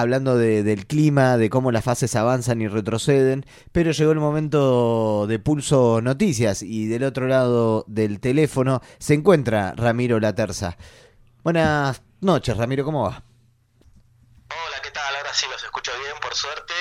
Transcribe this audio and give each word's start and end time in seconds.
hablando 0.00 0.36
de- 0.36 0.62
del 0.62 0.86
clima, 0.86 1.36
de 1.36 1.50
cómo 1.50 1.72
las 1.72 1.84
fases 1.84 2.14
avanzan 2.16 2.60
y 2.62 2.68
retroceden, 2.68 3.44
pero 3.72 3.90
llegó 3.92 4.12
el 4.12 4.20
momento 4.20 5.26
de 5.28 5.38
Pulso 5.38 6.00
Noticias 6.02 6.62
y 6.62 6.86
del 6.86 7.04
otro 7.04 7.26
lado 7.26 7.84
del 7.88 8.20
teléfono 8.20 8.80
se 8.98 9.14
encuentra 9.14 9.72
Ramiro 9.76 10.20
Laterza. 10.20 10.76
Buenas 11.42 12.02
noches, 12.20 12.56
Ramiro, 12.56 12.84
¿cómo 12.84 13.04
va? 13.04 13.22
Hola, 14.50 14.80
¿qué 14.82 14.90
tal? 14.90 15.14
Ahora 15.16 15.32
sí 15.34 15.46
los 15.50 15.62
escucho 15.62 15.92
bien, 16.02 16.14
por 16.22 16.34
suerte. 16.34 16.72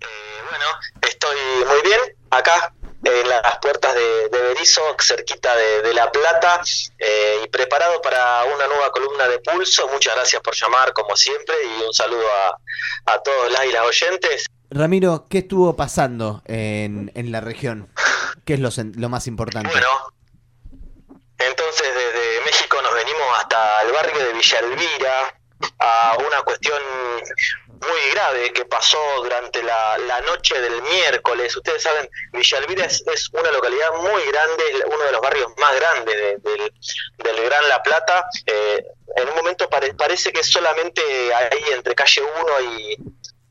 Eh, 0.00 0.06
bueno, 0.48 0.64
estoy 1.02 1.36
muy 1.66 1.82
bien 1.90 2.00
acá 2.30 2.72
en 3.04 3.28
las 3.28 3.58
puertas 3.58 3.94
de, 3.94 4.28
de 4.30 4.40
Berizo, 4.40 4.82
cerquita 5.00 5.54
de, 5.54 5.82
de 5.82 5.94
La 5.94 6.10
Plata, 6.10 6.60
eh, 6.98 7.40
y 7.44 7.48
preparado 7.48 8.00
para 8.00 8.44
una 8.44 8.66
nueva 8.66 8.90
columna 8.90 9.28
de 9.28 9.38
Pulso. 9.38 9.88
Muchas 9.88 10.14
gracias 10.14 10.42
por 10.42 10.54
llamar, 10.54 10.92
como 10.92 11.16
siempre, 11.16 11.54
y 11.64 11.82
un 11.82 11.92
saludo 11.92 12.26
a, 12.32 13.12
a 13.12 13.22
todos 13.22 13.52
las 13.52 13.64
y 13.66 13.72
las 13.72 13.86
oyentes. 13.86 14.46
Ramiro, 14.70 15.26
¿qué 15.30 15.38
estuvo 15.38 15.76
pasando 15.76 16.42
en, 16.46 17.12
en 17.14 17.30
la 17.30 17.40
región? 17.40 17.88
¿Qué 18.44 18.54
es 18.54 18.60
lo, 18.60 18.70
lo 18.96 19.08
más 19.08 19.26
importante? 19.26 19.70
Bueno, 19.70 19.88
entonces 21.38 21.86
desde 21.94 22.44
México 22.44 22.80
nos 22.82 22.94
venimos 22.94 23.22
hasta 23.38 23.82
el 23.82 23.92
barrio 23.92 24.18
de 24.18 24.32
Villa 24.32 24.58
Elvira 24.58 25.40
a 25.78 26.16
una 26.18 26.42
cuestión 26.42 26.78
muy 27.80 28.10
grave 28.12 28.52
que 28.52 28.64
pasó 28.64 28.98
durante 29.22 29.62
la, 29.62 29.98
la 29.98 30.20
noche 30.22 30.60
del 30.60 30.82
miércoles. 30.82 31.56
Ustedes 31.56 31.82
saben, 31.82 32.08
Villa 32.32 32.58
Elvira 32.58 32.84
es, 32.86 33.02
es 33.12 33.28
una 33.32 33.50
localidad 33.50 33.92
muy 34.00 34.22
grande, 34.26 34.64
uno 34.86 35.04
de 35.04 35.12
los 35.12 35.20
barrios 35.20 35.52
más 35.58 35.74
grandes 35.76 36.14
de- 36.16 36.36
del, 36.50 36.72
del 37.18 37.44
Gran 37.44 37.68
La 37.68 37.82
Plata. 37.82 38.24
Eh, 38.46 38.84
en 39.16 39.28
un 39.28 39.34
momento 39.36 39.68
pare- 39.68 39.94
parece 39.94 40.32
que 40.32 40.40
es 40.40 40.50
solamente 40.50 41.02
ahí 41.34 41.64
entre 41.72 41.94
calle 41.94 42.22
1 42.22 42.60
y, 42.60 42.98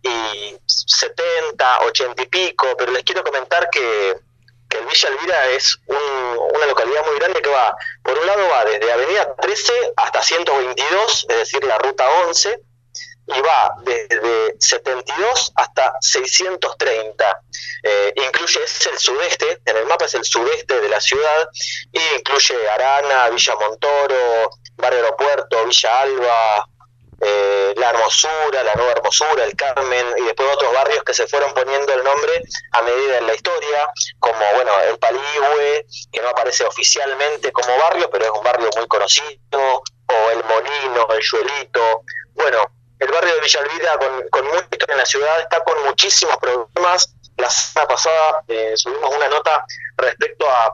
y 0.03 0.57
70, 0.65 1.81
80 1.85 2.21
y 2.23 2.27
pico, 2.27 2.75
pero 2.77 2.91
les 2.91 3.03
quiero 3.03 3.23
comentar 3.23 3.69
que 3.69 4.15
que 4.67 4.79
el 4.79 4.85
Villa 4.87 5.09
Elvira 5.09 5.47
es 5.49 5.77
un- 5.85 6.39
una 6.55 6.65
localidad 6.65 7.05
muy 7.05 7.15
grande 7.19 7.39
que 7.39 7.49
va, 7.51 7.75
por 8.03 8.17
un 8.17 8.25
lado 8.25 8.47
va 8.49 8.65
desde 8.65 8.91
Avenida 8.91 9.35
13 9.39 9.71
hasta 9.95 10.23
122, 10.23 11.27
es 11.29 11.37
decir, 11.37 11.63
la 11.65 11.77
ruta 11.77 12.09
11, 12.27 12.59
y 13.27 13.41
va 13.41 13.75
desde 13.83 14.55
72 14.59 15.51
hasta 15.55 15.93
630. 15.99 17.41
Eh, 17.83 18.13
incluye, 18.15 18.63
es 18.63 18.87
el 18.87 18.97
sudeste, 18.97 19.61
en 19.65 19.77
el 19.77 19.85
mapa 19.85 20.05
es 20.05 20.13
el 20.13 20.23
sudeste 20.23 20.79
de 20.79 20.89
la 20.89 20.99
ciudad, 20.99 21.49
y 21.91 21.99
incluye 22.17 22.69
Arana, 22.69 23.29
Villa 23.29 23.55
Montoro, 23.55 24.49
Barrio 24.75 24.99
Aeropuerto, 24.99 25.65
Villa 25.65 26.01
Alba, 26.01 26.67
eh, 27.21 27.73
La 27.77 27.89
Hermosura, 27.91 28.63
La 28.63 28.73
Nueva 28.75 28.91
Hermosura, 28.91 29.43
El 29.43 29.55
Carmen, 29.55 30.05
y 30.17 30.23
después 30.23 30.49
otros 30.53 30.73
barrios 30.73 31.03
que 31.03 31.13
se 31.13 31.27
fueron 31.27 31.53
poniendo 31.53 31.93
el 31.93 32.03
nombre 32.03 32.43
a 32.73 32.81
medida 32.81 33.17
en 33.19 33.27
la 33.27 33.35
historia, 33.35 33.89
como 34.19 34.45
bueno, 34.53 34.71
el 34.81 34.97
Paligüe, 34.99 35.85
que 36.11 36.21
no 36.21 36.29
aparece 36.29 36.65
oficialmente 36.65 37.51
como 37.51 37.77
barrio, 37.77 38.09
pero 38.11 38.25
es 38.25 38.31
un 38.31 38.43
barrio 38.43 38.69
muy 38.75 38.87
conocido, 38.87 39.39
o 39.51 40.29
el 40.31 40.43
Molino, 40.43 41.07
el 41.09 41.21
Yuelito. 41.21 42.03
Bueno, 42.33 42.65
el 42.99 43.11
barrio 43.11 43.35
de 43.35 43.41
Villa 43.41 43.59
Elvira, 43.61 43.97
con, 43.97 44.27
con 44.29 44.45
mucha 44.47 44.67
historia 44.71 44.93
en 44.93 44.99
la 44.99 45.05
ciudad, 45.05 45.39
está 45.41 45.63
con 45.63 45.83
muchísimos 45.85 46.37
problemas. 46.37 47.13
La 47.37 47.49
semana 47.49 47.87
pasada 47.87 48.43
eh, 48.47 48.73
subimos 48.75 49.13
una 49.13 49.27
nota 49.27 49.65
respecto 49.97 50.49
a 50.49 50.73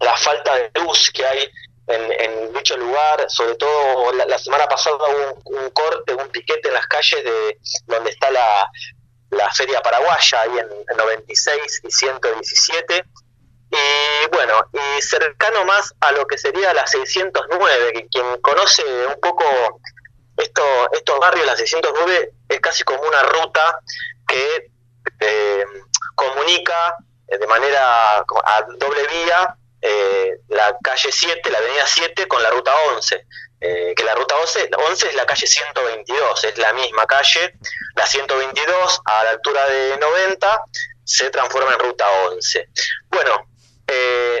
la 0.00 0.16
falta 0.16 0.56
de 0.56 0.70
luz 0.80 1.10
que 1.12 1.24
hay 1.24 1.48
en, 1.86 2.12
en 2.12 2.52
dicho 2.52 2.76
lugar, 2.76 3.24
sobre 3.28 3.54
todo 3.56 4.12
la, 4.12 4.38
semana 4.38 4.66
pasada 4.66 4.96
hubo 4.96 5.42
un, 5.44 5.70
corte, 5.70 6.14
un 6.14 6.28
piquete 6.28 6.68
en 6.68 6.74
las 6.74 6.86
calles 6.86 7.24
de 7.24 7.58
donde 7.86 8.10
está 8.10 8.30
la, 8.30 8.70
la 9.30 9.50
Feria 9.52 9.80
Paraguaya, 9.80 10.40
ahí 10.40 10.58
en, 10.58 10.68
en 10.88 10.96
96 10.96 11.82
y 11.84 11.90
117. 11.90 13.04
Y 13.70 14.28
bueno, 14.30 14.68
y 14.72 15.02
cercano 15.02 15.64
más 15.64 15.94
a 16.00 16.12
lo 16.12 16.26
que 16.26 16.36
sería 16.36 16.74
la 16.74 16.86
609, 16.86 17.92
que 17.94 18.06
quien 18.08 18.40
conoce 18.42 18.82
un 19.06 19.18
poco 19.20 19.44
esto, 20.36 20.62
estos 20.92 21.18
barrios, 21.18 21.46
la 21.46 21.56
609 21.56 22.32
es 22.48 22.60
casi 22.60 22.82
como 22.84 23.02
una 23.02 23.22
ruta 23.22 23.80
que 24.26 24.70
eh, 25.20 25.64
comunica 26.14 26.96
eh, 27.28 27.38
de 27.38 27.46
manera 27.46 28.18
a 28.18 28.62
doble 28.78 29.06
vía 29.08 29.56
eh, 29.80 30.38
la 30.48 30.76
calle 30.82 31.10
7, 31.10 31.50
la 31.50 31.58
avenida 31.58 31.86
7 31.86 32.26
con 32.28 32.42
la 32.42 32.50
ruta 32.50 32.72
11. 32.96 33.26
eh, 33.60 33.94
que 33.96 34.04
la 34.04 34.14
ruta 34.14 34.36
11, 34.40 34.68
la 34.70 34.78
11 34.78 35.08
es 35.08 35.14
la 35.14 35.24
calle 35.26 35.46
122, 35.46 36.44
es 36.44 36.58
la 36.58 36.72
misma 36.72 37.06
calle. 37.06 37.54
La 37.94 38.06
122 38.06 39.00
a 39.04 39.24
la 39.24 39.30
altura 39.30 39.68
de 39.68 39.96
90 39.98 40.64
se 41.04 41.30
transforma 41.30 41.72
en 41.74 41.78
ruta 41.80 42.04
11. 42.30 42.68
Bueno, 43.08 43.46
eh, 43.86 44.31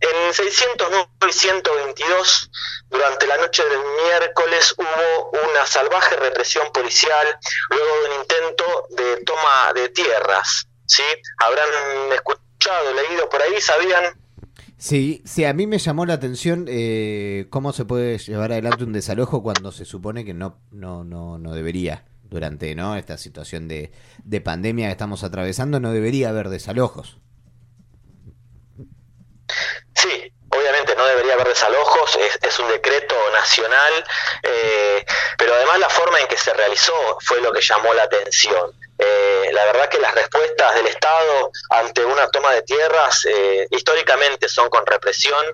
en 0.00 0.34
609 0.34 1.06
y 1.28 1.32
122, 1.32 2.50
durante 2.90 3.26
la 3.26 3.36
noche 3.38 3.62
del 3.64 3.80
miércoles, 4.04 4.74
hubo 4.76 5.30
una 5.30 5.66
salvaje 5.66 6.16
represión 6.16 6.70
policial 6.72 7.26
luego 7.70 7.86
de 7.86 8.14
un 8.14 8.20
intento 8.20 8.64
de 8.90 9.24
toma 9.24 9.72
de 9.74 9.88
tierras. 9.88 10.68
¿sí? 10.86 11.02
Habrán 11.38 11.68
escuchado, 12.12 12.94
leído 12.94 13.28
por 13.28 13.42
ahí, 13.42 13.60
sabían 13.60 14.04
Sí, 14.78 15.22
sí, 15.24 15.44
a 15.44 15.54
mí 15.54 15.66
me 15.66 15.78
llamó 15.78 16.04
la 16.04 16.14
atención 16.14 16.66
eh, 16.68 17.46
cómo 17.48 17.72
se 17.72 17.86
puede 17.86 18.18
llevar 18.18 18.52
adelante 18.52 18.84
un 18.84 18.92
desalojo 18.92 19.42
cuando 19.42 19.72
se 19.72 19.86
supone 19.86 20.24
que 20.24 20.34
no, 20.34 20.60
no, 20.70 21.02
no, 21.04 21.38
no 21.38 21.52
debería. 21.52 22.04
Durante 22.28 22.74
¿no? 22.74 22.96
esta 22.96 23.18
situación 23.18 23.68
de, 23.68 23.92
de 24.24 24.40
pandemia 24.40 24.86
que 24.86 24.92
estamos 24.92 25.22
atravesando, 25.22 25.78
no 25.78 25.92
debería 25.92 26.30
haber 26.30 26.48
desalojos. 26.48 27.18
Sí, 29.94 30.32
obviamente 30.48 30.94
no 30.96 31.05
debería 31.16 31.34
haber 31.34 31.48
desalojos, 31.48 32.16
es, 32.16 32.38
es 32.42 32.58
un 32.58 32.68
decreto 32.68 33.16
nacional, 33.32 34.04
eh, 34.42 35.04
pero 35.38 35.54
además 35.54 35.78
la 35.80 35.88
forma 35.88 36.20
en 36.20 36.26
que 36.28 36.36
se 36.36 36.52
realizó 36.54 36.92
fue 37.24 37.40
lo 37.40 37.52
que 37.52 37.60
llamó 37.60 37.92
la 37.94 38.04
atención. 38.04 38.72
Eh, 38.98 39.50
la 39.52 39.64
verdad 39.66 39.88
que 39.90 39.98
las 39.98 40.14
respuestas 40.14 40.74
del 40.74 40.86
Estado 40.86 41.50
ante 41.70 42.02
una 42.04 42.28
toma 42.28 42.52
de 42.52 42.62
tierras 42.62 43.26
eh, 43.26 43.66
históricamente 43.70 44.48
son 44.48 44.70
con 44.70 44.86
represión, 44.86 45.44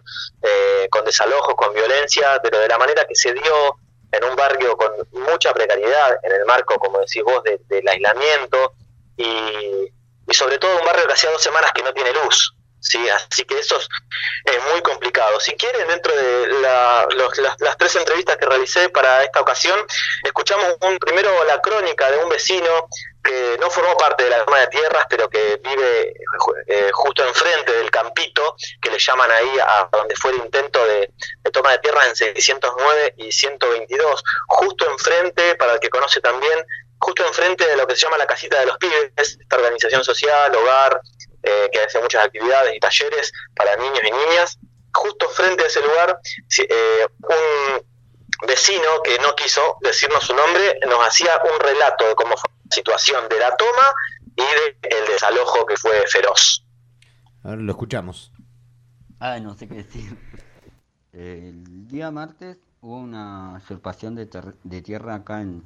eh, 0.43 0.87
con 0.91 1.05
desalojos, 1.05 1.55
con 1.57 1.73
violencia, 1.75 2.39
pero 2.43 2.59
de 2.61 2.69
la 2.69 2.79
manera 2.79 3.05
que 3.05 3.17
se 3.17 3.33
dio 3.33 3.77
en 4.13 4.25
un 4.25 4.37
barrio 4.37 4.77
con 4.77 4.93
mucha 5.13 5.53
precariedad, 5.53 6.19
en 6.23 6.33
el 6.33 6.45
marco, 6.45 6.79
como 6.79 6.99
decís 7.01 7.23
vos, 7.25 7.43
de- 7.43 7.61
del 7.69 7.89
aislamiento, 7.89 8.75
y, 9.17 9.25
y 10.29 10.35
sobre 10.35 10.59
todo 10.59 10.79
un 10.79 10.85
barrio 10.85 11.07
que 11.07 11.15
hacía 11.15 11.31
dos 11.31 11.43
semanas 11.43 11.73
que 11.73 11.83
no 11.83 11.93
tiene 11.93 12.13
luz. 12.13 12.55
Sí, 12.85 13.09
así 13.09 13.45
que 13.45 13.59
eso 13.61 13.77
es, 13.79 13.89
es 14.45 14.63
muy 14.73 14.83
Si 15.41 15.53
quieren, 15.57 15.87
dentro 15.89 16.15
de 16.15 16.47
la- 16.61 17.07
los- 17.17 17.37
las, 17.39 17.77
tres 17.77 17.97
entrevistas 17.97 18.37
que 18.37 18.47
realicé 18.47 18.89
para 18.91 19.25
esta 19.25 19.41
ocasión, 19.41 19.79
escuchamos 20.25 20.77
un, 20.83 20.99
primero 20.99 21.31
la 21.45 21.61
crónica 21.61 22.11
de 22.11 22.19
un 22.19 22.29
vecino 22.29 22.89
que 23.25 23.57
no 23.61 23.71
formó 23.71 23.97
parte 23.97 24.25
de 24.25 24.31
la 24.31 24.45
toma 24.45 24.59
de 24.61 24.67
tierras, 24.69 25.07
pero 25.09 25.29
que 25.29 25.61
vive 25.63 26.13
eh, 26.67 26.91
justo 26.93 27.25
enfrente 27.27 27.73
del 27.73 27.91
campito, 27.91 28.57
que 28.81 28.91
le 28.91 28.99
llaman 28.99 29.31
ahí 29.31 29.59
a 29.61 29.89
donde 29.93 30.17
fue 30.17 30.33
el 30.33 30.39
intento 30.39 30.85
de, 30.87 31.11
de 31.43 31.51
toma 31.51 31.71
de 31.73 31.79
tierras 31.79 32.09
en 32.09 32.17
609 32.17 33.15
y 33.19 33.31
122, 33.33 34.23
justo 34.49 34.91
enfrente, 34.91 35.55
para 35.57 35.75
el 35.75 35.81
que 35.81 35.89
conoce 35.91 36.21
también, 36.21 36.65
justo 36.99 37.25
enfrente 37.27 37.67
de 37.67 37.77
lo 37.77 37.87
que 37.87 37.95
se 37.95 38.03
llama 38.03 38.19
la 38.19 38.27
casita 38.27 38.59
de 38.61 38.67
los 38.67 38.77
pibes, 38.79 39.13
esta 39.17 39.57
organización 39.57 40.03
social, 40.05 40.55
hogar, 40.57 41.01
eh, 41.45 41.69
que 41.73 41.81
hace 41.81 42.01
muchas 42.01 42.25
actividades 42.27 42.75
y 42.75 42.81
talleres 42.81 43.33
para 43.55 43.77
niños 43.77 44.01
y 44.05 44.11
niñas. 44.11 44.59
Justo 44.95 45.29
frente 45.31 45.65
a 45.65 45.67
ese 45.67 45.81
lugar, 45.81 46.19
eh, 46.59 47.07
un 47.23 48.47
vecino 48.47 48.89
que 49.05 49.19
no 49.19 49.35
quiso 49.35 49.79
decirnos 49.81 50.25
su 50.25 50.35
nombre 50.35 50.79
nos 50.89 51.07
hacía 51.07 51.31
un 51.43 51.61
relato 51.61 52.09
de 52.09 52.15
cómo 52.15 52.37
fue 52.37 52.51
la 52.51 52.75
situación 52.75 53.29
de 53.29 53.39
la 53.39 53.57
toma 53.57 53.95
y 54.37 54.89
del 54.89 55.07
desalojo 55.07 55.67
que 55.67 55.77
fue 55.77 56.05
feroz. 56.09 56.65
A 57.45 57.51
ver, 57.51 57.59
lo 57.59 57.73
escuchamos. 57.73 58.33
Ah, 59.21 59.39
no 59.41 59.55
sé 59.55 59.69
qué 59.69 59.75
decir. 59.75 60.17
El 61.13 61.87
día 61.89 62.11
martes 62.11 62.59
hubo 62.81 62.97
una 62.97 63.61
usurpación 63.63 64.15
de, 64.15 64.29
de 64.65 64.83
tierra 64.83 65.15
acá 65.15 65.43
en 65.43 65.63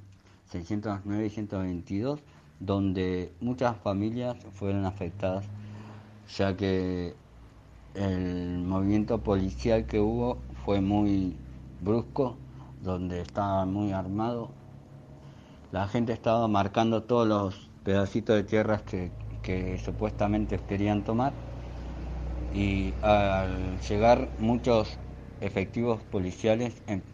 609 0.50 1.26
y 1.26 1.30
122, 1.30 2.20
donde 2.60 3.32
muchas 3.40 3.76
familias 3.78 4.36
fueron 4.52 4.84
afectadas, 4.84 5.44
ya 6.36 6.56
que 6.56 7.14
el 7.96 8.58
movimiento 8.64 9.22
policial 9.22 9.86
que 9.86 10.00
hubo 10.00 10.46
fue 10.64 10.80
muy 10.80 11.42
brusco, 11.78 12.44
donde 12.80 13.20
estaba 13.20 13.66
muy 13.66 13.92
armado. 13.92 14.58
La 15.70 15.86
gente 15.86 16.12
estaba 16.12 16.48
marcando 16.48 17.04
todos 17.04 17.28
los 17.28 17.70
pedacitos 17.84 18.34
de 18.34 18.42
tierras 18.42 18.82
que, 18.82 19.16
que 19.42 19.78
supuestamente 19.78 20.58
querían 20.64 21.04
tomar 21.04 21.40
y 22.50 22.98
al 23.02 23.78
llegar 23.80 24.34
muchos 24.38 25.00
efectivos 25.40 26.04
policiales 26.04 26.82
en, 26.86 27.04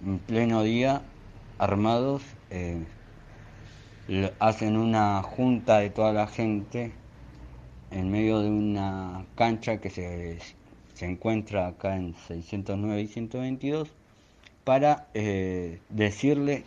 en 0.00 0.18
pleno 0.24 0.62
día 0.62 1.12
armados 1.58 2.22
eh, 2.50 2.88
hacen 4.40 4.76
una 4.76 5.22
junta 5.22 5.78
de 5.78 5.90
toda 5.90 6.12
la 6.12 6.26
gente 6.26 7.00
en 7.90 8.10
medio 8.10 8.40
de 8.40 8.50
una 8.50 9.24
cancha 9.34 9.80
que 9.80 9.90
se, 9.90 10.38
se 10.94 11.06
encuentra 11.06 11.68
acá 11.68 11.96
en 11.96 12.14
609 12.26 13.00
y 13.00 13.06
122 13.06 13.88
para 14.64 15.08
eh, 15.14 15.80
decirle 15.88 16.64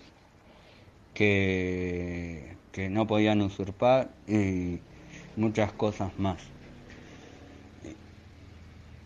que, 1.14 2.56
que 2.72 2.90
no 2.90 3.06
podían 3.06 3.42
usurpar 3.42 4.10
y 4.28 4.80
muchas 5.36 5.72
cosas 5.74 6.18
más. 6.18 6.42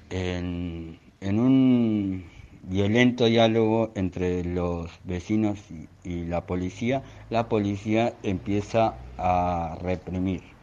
En, 0.10 1.00
en 1.20 1.40
un 1.40 2.26
violento 2.64 3.26
diálogo 3.26 3.92
entre 3.96 4.44
los 4.44 4.90
vecinos 5.04 5.60
y, 6.04 6.26
la 6.26 6.46
policía, 6.46 7.04
la 7.30 7.50
policía 7.50 8.14
empieza 8.24 8.96
a 9.18 9.78
reprimir. 9.82 10.55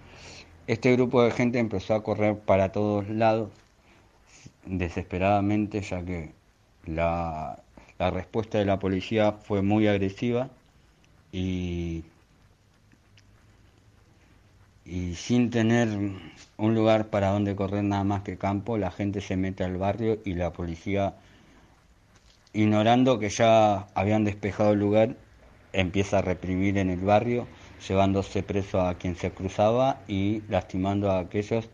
Este 0.67 0.93
grupo 0.93 1.23
de 1.23 1.31
gente 1.33 1.59
empezó 1.59 1.95
a 1.95 2.03
correr 2.03 2.39
para 2.39 2.71
todos 2.73 3.09
lados 3.09 3.51
desesperadamente 4.65 5.81
ya 5.81 6.05
que 6.05 6.33
la, 6.87 7.59
la 7.99 8.11
respuesta 8.11 8.59
de 8.59 8.65
la 8.65 8.79
policía 8.79 9.33
fue 9.33 9.63
muy 9.63 9.89
agresiva 9.89 10.51
y, 11.33 12.05
y 14.85 15.15
sin 15.15 15.51
tener 15.51 15.89
un 16.57 16.75
lugar 16.75 17.09
para 17.09 17.31
donde 17.31 17.57
correr 17.57 17.83
nada 17.85 18.05
más 18.05 18.23
que 18.23 18.39
campo, 18.39 18.79
la 18.79 18.91
gente 18.91 19.21
se 19.21 19.37
mete 19.37 19.65
al 19.65 19.77
barrio 19.77 20.21
y 20.25 20.35
la 20.35 20.53
policía 20.53 21.15
ignorando 22.53 23.19
que 23.19 23.31
ya 23.31 23.87
habían 23.95 24.25
despejado 24.25 24.73
el 24.73 24.79
lugar, 24.79 25.17
empieza 25.73 26.19
a 26.19 26.23
reprimir 26.23 26.77
en 26.79 26.91
el 26.91 27.01
barrio, 27.01 27.47
llevándose 27.89 28.43
preso 28.43 28.81
a 28.81 28.95
quien 28.95 29.17
se 29.17 29.31
cruzaba 29.31 30.01
y 30.09 30.43
lastimando 30.49 31.11
a 31.11 31.21
aquellos 31.21 31.69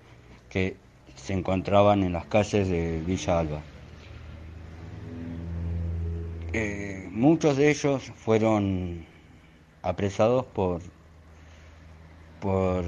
que 0.49 0.77
se 1.17 1.33
encontraban 1.35 2.03
en 2.03 2.13
las 2.13 2.27
calles 2.27 2.69
de 2.69 3.01
Villa 3.01 3.41
Alba. 3.41 3.61
Eh, 6.53 7.09
muchos 7.11 7.57
de 7.57 7.71
ellos 7.71 8.11
fueron 8.17 9.05
apresados 9.83 10.47
por, 10.47 10.81
por 12.41 12.85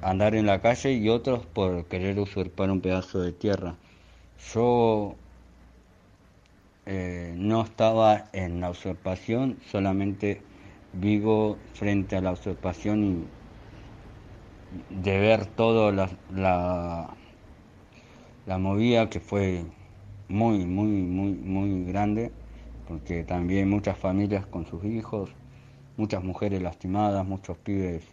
andar 0.00 0.34
en 0.34 0.46
la 0.46 0.60
calle 0.60 0.92
y 0.92 1.08
otros 1.08 1.44
por 1.46 1.84
querer 1.86 2.18
usurpar 2.18 2.70
un 2.70 2.80
pedazo 2.80 3.20
de 3.20 3.32
tierra. 3.32 3.74
Yo 4.54 5.14
eh, 6.86 7.34
no 7.36 7.62
estaba 7.62 8.28
en 8.32 8.60
la 8.60 8.70
usurpación, 8.70 9.58
solamente 9.70 10.40
vivo 10.92 11.64
frente 11.74 12.16
a 12.16 12.20
la 12.22 12.32
usurpación 12.32 13.04
y 13.04 13.32
de 14.88 15.18
ver 15.18 15.46
todo 15.46 15.92
la, 15.92 16.10
la, 16.28 17.16
la 18.44 18.58
movida 18.58 19.08
que 19.10 19.20
fue 19.20 19.64
muy, 20.28 20.64
muy, 20.66 20.88
muy, 20.88 21.32
muy 21.34 21.84
grande, 21.84 22.36
porque 22.84 23.24
también 23.24 23.68
muchas 23.70 23.98
familias 23.98 24.46
con 24.46 24.66
sus 24.66 24.84
hijos, 24.84 25.30
muchas 25.96 26.24
mujeres 26.24 26.62
lastimadas, 26.62 27.26
muchos 27.26 27.58
pibes 27.58 28.04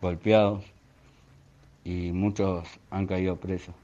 golpeados 0.00 0.64
y 1.84 2.12
muchos 2.12 2.80
han 2.88 3.06
caído 3.06 3.38
presos. 3.38 3.74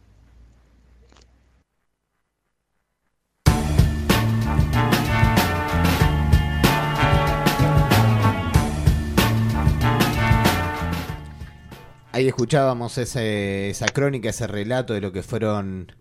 Ahí 12.17 12.29
escuchábamos 12.29 12.97
ese, 12.97 13.69
esa 13.69 13.85
crónica, 13.89 14.31
ese 14.31 14.47
relato 14.47 14.95
de 14.95 15.03
lo 15.03 15.13
que 15.13 15.23
fueron 15.23 15.93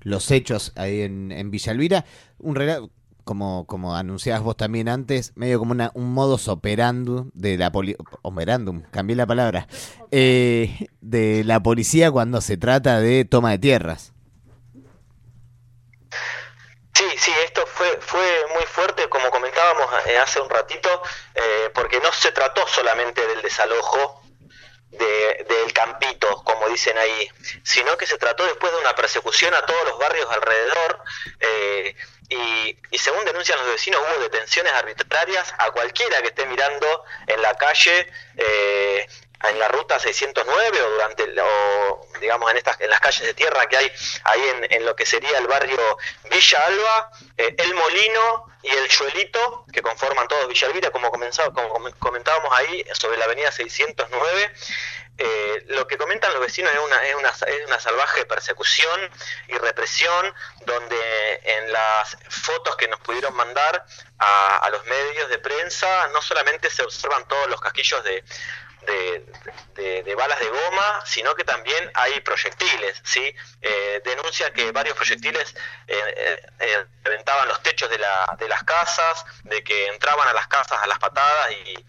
los 0.00 0.30
hechos 0.30 0.72
ahí 0.76 1.02
en, 1.02 1.30
en 1.30 1.50
Villa. 1.50 2.06
Un 2.38 2.54
relato, 2.54 2.88
como, 3.22 3.66
como 3.66 3.94
anunciabas 3.94 4.42
vos 4.42 4.56
también 4.56 4.88
antes, 4.88 5.32
medio 5.36 5.58
como 5.58 5.72
una, 5.72 5.90
un 5.92 6.14
modus 6.14 6.48
operandum 6.48 7.30
de 7.34 7.58
la 7.58 7.70
operandum, 8.22 8.80
cambié 8.90 9.14
la 9.14 9.26
palabra, 9.26 9.68
eh, 10.10 10.86
de 11.02 11.44
la 11.44 11.62
policía 11.62 12.10
cuando 12.10 12.40
se 12.40 12.56
trata 12.56 12.98
de 13.00 13.26
toma 13.26 13.50
de 13.50 13.58
tierras. 13.58 14.14
Sí, 16.94 17.04
sí, 17.18 17.30
esto 17.44 17.60
fue, 17.66 17.98
fue 18.00 18.26
muy 18.54 18.64
fuerte, 18.64 19.06
como 19.10 19.28
comentábamos 19.28 19.84
eh, 20.06 20.16
hace 20.16 20.40
un 20.40 20.48
ratito, 20.48 20.88
eh, 21.34 21.68
porque 21.74 22.00
no 22.00 22.10
se 22.10 22.32
trató 22.32 22.66
solamente 22.66 23.20
del 23.26 23.42
desalojo 23.42 24.22
de, 24.90 25.46
del 25.48 25.72
campito, 25.72 26.42
como 26.44 26.68
dicen 26.68 26.96
ahí, 26.96 27.30
sino 27.62 27.96
que 27.96 28.06
se 28.06 28.18
trató 28.18 28.44
después 28.44 28.72
de 28.72 28.78
una 28.78 28.94
persecución 28.94 29.54
a 29.54 29.64
todos 29.66 29.84
los 29.84 29.98
barrios 29.98 30.28
alrededor 30.30 31.02
eh, 31.40 31.96
y, 32.30 32.98
según 32.98 33.24
denuncian 33.24 33.58
los 33.58 33.68
vecinos 33.68 34.00
hubo 34.00 34.22
detenciones 34.22 34.72
arbitrarias 34.72 35.54
a 35.58 35.70
cualquiera 35.70 36.20
que 36.20 36.28
esté 36.28 36.46
mirando 36.46 37.04
en 37.26 37.40
la 37.40 37.54
calle 37.54 38.10
eh, 38.36 39.06
en 39.44 39.58
la 39.58 39.68
ruta 39.68 39.98
609 39.98 40.82
o 40.82 40.90
durante 40.90 41.40
o 41.40 42.06
digamos 42.20 42.50
en 42.50 42.56
estas 42.56 42.80
en 42.80 42.90
las 42.90 43.00
calles 43.00 43.22
de 43.22 43.34
tierra 43.34 43.66
que 43.68 43.76
hay 43.76 43.92
ahí 44.24 44.48
en, 44.48 44.72
en 44.72 44.84
lo 44.84 44.96
que 44.96 45.06
sería 45.06 45.38
el 45.38 45.46
barrio 45.46 45.98
Villa 46.30 46.66
Alba, 46.66 47.10
eh, 47.36 47.54
El 47.58 47.74
Molino 47.74 48.46
y 48.62 48.70
El 48.70 48.88
Chuelito, 48.88 49.64
que 49.72 49.82
conforman 49.82 50.26
todos 50.28 50.48
Villa 50.48 50.66
Elvira, 50.66 50.90
como, 50.90 51.10
comenzado, 51.10 51.52
como 51.52 51.90
comentábamos 51.98 52.52
ahí 52.52 52.84
sobre 52.92 53.16
la 53.18 53.24
avenida 53.26 53.52
609. 53.52 54.52
Eh, 55.20 55.64
lo 55.68 55.84
que 55.88 55.98
comentan 55.98 56.32
los 56.32 56.40
vecinos 56.40 56.72
es 56.72 56.78
una, 56.78 56.96
es, 57.04 57.14
una, 57.16 57.28
es 57.30 57.66
una 57.66 57.80
salvaje 57.80 58.24
persecución 58.24 59.10
y 59.48 59.58
represión, 59.58 60.32
donde 60.64 61.40
en 61.42 61.72
las 61.72 62.16
fotos 62.28 62.76
que 62.76 62.86
nos 62.86 63.00
pudieron 63.00 63.34
mandar 63.34 63.84
a, 64.18 64.58
a 64.58 64.70
los 64.70 64.84
medios 64.86 65.28
de 65.28 65.38
prensa 65.38 66.08
no 66.08 66.22
solamente 66.22 66.70
se 66.70 66.84
observan 66.84 67.26
todos 67.26 67.48
los 67.48 67.60
casquillos 67.60 68.04
de, 68.04 68.22
de, 68.88 70.14
balas 70.14 70.38
de 70.40 70.48
goma, 70.48 71.02
sino 71.06 71.34
que 71.34 71.44
también 71.44 71.90
hay 71.94 72.20
proyectiles. 72.20 73.00
¿sí? 73.04 73.34
Eh, 73.60 74.00
denuncia 74.04 74.52
que 74.52 74.72
varios 74.72 74.96
proyectiles 74.96 75.54
eh, 75.86 76.42
eh, 76.58 76.84
reventaban 77.04 77.48
los 77.48 77.62
techos 77.62 77.88
de, 77.90 77.98
la, 77.98 78.36
de 78.38 78.48
las 78.48 78.64
casas, 78.64 79.24
de 79.44 79.62
que 79.62 79.88
entraban 79.88 80.28
a 80.28 80.32
las 80.32 80.48
casas 80.48 80.78
a 80.82 80.86
las 80.86 80.98
patadas 80.98 81.52
y, 81.52 81.86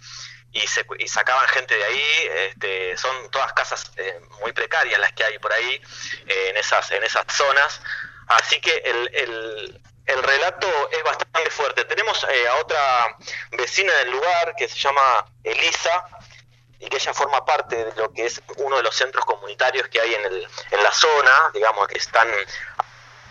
y, 0.51 0.67
se, 0.67 0.85
y 0.99 1.07
sacaban 1.07 1.47
gente 1.47 1.75
de 1.75 1.83
ahí. 1.83 2.29
Este, 2.49 2.97
son 2.97 3.31
todas 3.31 3.53
casas 3.53 3.91
eh, 3.97 4.19
muy 4.41 4.51
precarias 4.53 4.99
las 4.99 5.13
que 5.13 5.23
hay 5.23 5.39
por 5.39 5.51
ahí, 5.53 5.81
en, 6.27 6.57
esas, 6.57 6.91
en 6.91 7.03
esas 7.03 7.25
zonas. 7.29 7.81
Así 8.27 8.61
que 8.61 8.75
el, 8.85 9.09
el, 9.15 9.81
el 10.05 10.23
relato 10.23 10.89
es 10.91 11.03
bastante 11.03 11.49
fuerte. 11.49 11.85
Tenemos 11.85 12.23
a 12.23 12.55
otra 12.61 13.17
vecina 13.51 13.91
del 13.93 14.11
lugar 14.11 14.53
que 14.55 14.67
se 14.67 14.77
llama 14.77 15.25
Elisa, 15.43 16.05
y 16.79 16.87
que 16.87 16.97
ella 16.97 17.13
forma 17.13 17.45
parte 17.45 17.85
de 17.85 17.95
lo 17.95 18.11
que 18.11 18.25
es 18.25 18.41
uno 18.57 18.77
de 18.77 18.83
los 18.83 18.95
centros 18.95 19.25
comunitarios 19.25 19.87
que 19.89 19.99
hay 19.99 20.13
en, 20.15 20.25
el, 20.25 20.47
en 20.71 20.83
la 20.83 20.91
zona, 20.91 21.51
digamos, 21.53 21.87
que 21.87 21.97
están 21.97 22.27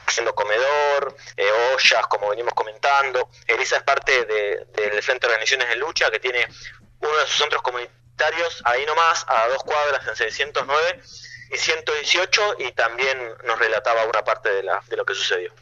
haciendo 0.07 0.35
comedor, 0.35 1.17
eh, 1.37 1.50
ollas, 1.75 2.07
como 2.09 2.31
venimos 2.31 2.55
comentando. 2.55 3.28
Elisa 3.47 3.76
es 3.76 3.83
parte 3.83 4.25
de, 4.25 4.67
del 4.75 5.02
Frente 5.02 5.26
de 5.26 5.33
Organizaciones 5.33 5.69
de 5.69 5.76
Lucha, 5.76 6.11
que 6.11 6.19
tiene 6.19 6.47
uno 7.00 7.17
de 7.17 7.26
sus 7.26 7.37
centros 7.37 7.62
comunitarios 7.62 8.62
ahí 8.64 8.85
nomás, 8.87 9.25
a 9.28 9.49
dos 9.49 9.62
cuadras 9.62 10.07
en 10.07 10.17
609 10.17 11.00
y 11.50 11.57
118, 11.57 12.57
y 12.59 12.73
también 12.73 13.35
nos 13.45 13.59
relataba 13.59 14.05
una 14.05 14.25
parte 14.25 14.52
de, 14.52 14.62
la, 14.62 14.83
de 14.88 14.97
lo 14.97 15.05
que 15.05 15.14
sucedió. 15.14 15.52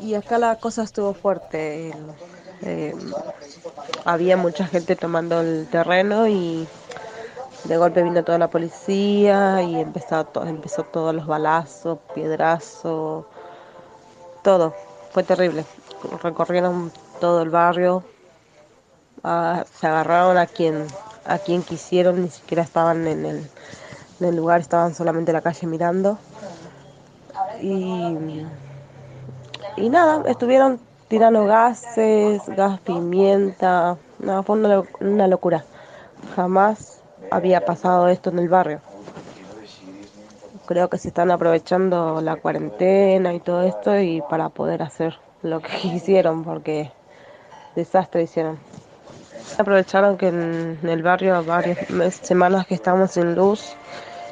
Y 0.00 0.14
acá 0.14 0.38
la 0.38 0.56
cosa 0.56 0.82
estuvo 0.82 1.12
fuerte. 1.14 1.92
Eh, 2.62 2.94
había 4.04 4.36
mucha 4.36 4.66
gente 4.66 4.96
tomando 4.96 5.40
el 5.40 5.66
terreno 5.70 6.26
y 6.26 6.66
de 7.64 7.76
golpe 7.76 8.02
vino 8.02 8.24
toda 8.24 8.38
la 8.38 8.48
policía 8.48 9.62
y 9.62 9.76
empezó, 9.76 10.24
to 10.24 10.44
empezó 10.46 10.84
todos 10.84 11.14
los 11.14 11.26
balazos, 11.26 11.98
piedrazos, 12.14 13.24
todo. 14.42 14.74
Fue 15.12 15.22
terrible. 15.22 15.64
Recorrieron 16.22 16.92
todo 17.20 17.42
el 17.42 17.50
barrio, 17.50 18.02
se 19.22 19.86
agarraron 19.86 20.38
a 20.38 20.46
quien, 20.46 20.86
a 21.26 21.38
quien 21.38 21.62
quisieron, 21.62 22.22
ni 22.22 22.30
siquiera 22.30 22.62
estaban 22.62 23.06
en 23.06 23.26
el, 23.26 23.50
en 24.20 24.26
el 24.26 24.36
lugar, 24.36 24.60
estaban 24.60 24.94
solamente 24.94 25.30
en 25.30 25.34
la 25.34 25.42
calle 25.42 25.66
mirando. 25.66 26.18
Y, 27.60 28.46
y 29.76 29.88
nada, 29.88 30.22
estuvieron 30.26 30.80
tirando 31.08 31.44
gases, 31.44 32.42
gas 32.48 32.80
pimienta, 32.80 33.96
no, 34.20 34.42
fue 34.42 34.56
una, 35.00 35.26
locura. 35.26 35.64
Jamás 36.36 37.00
había 37.30 37.64
pasado 37.64 38.08
esto 38.08 38.30
en 38.30 38.38
el 38.38 38.48
barrio. 38.48 38.80
Creo 40.66 40.88
que 40.88 40.98
se 40.98 41.08
están 41.08 41.30
aprovechando 41.30 42.20
la 42.20 42.36
cuarentena 42.36 43.34
y 43.34 43.40
todo 43.40 43.62
esto 43.62 43.98
y 43.98 44.22
para 44.30 44.50
poder 44.50 44.82
hacer 44.82 45.18
lo 45.42 45.60
que 45.60 45.76
quisieron, 45.82 46.44
porque 46.44 46.92
desastre 47.74 48.22
hicieron. 48.22 48.58
Aprovecharon 49.58 50.16
que 50.16 50.28
en 50.28 50.78
el 50.82 51.02
barrio 51.02 51.42
varias 51.44 51.78
semanas 52.22 52.66
que 52.66 52.74
estamos 52.74 53.10
sin 53.10 53.34
luz 53.34 53.74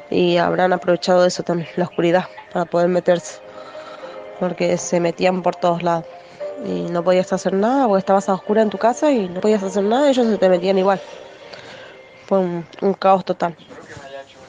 y 0.09 0.37
habrán 0.37 0.71
aprovechado 0.71 1.25
eso 1.25 1.43
también, 1.43 1.67
la 1.75 1.85
oscuridad, 1.85 2.25
para 2.53 2.65
poder 2.65 2.87
meterse, 2.87 3.41
porque 4.39 4.77
se 4.77 4.99
metían 4.99 5.41
por 5.41 5.55
todos 5.55 5.83
lados 5.83 6.05
y 6.65 6.83
no 6.83 7.03
podías 7.03 7.31
hacer 7.31 7.53
nada, 7.53 7.87
porque 7.87 7.99
estabas 7.99 8.29
a 8.29 8.33
oscura 8.33 8.61
en 8.61 8.69
tu 8.69 8.77
casa 8.77 9.11
y 9.11 9.29
no 9.29 9.39
podías 9.41 9.63
hacer 9.63 9.83
nada, 9.83 10.09
ellos 10.09 10.27
se 10.27 10.37
te 10.37 10.49
metían 10.49 10.77
igual. 10.77 11.01
Fue 12.27 12.39
un, 12.39 12.65
caos 12.99 13.25
total. 13.25 13.55